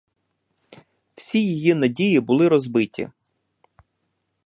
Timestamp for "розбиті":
2.47-3.09